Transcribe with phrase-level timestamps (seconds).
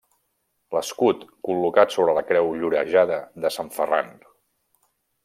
[0.75, 4.11] L'escut col·locat sobre la Creu Llorejada de Sant Ferran.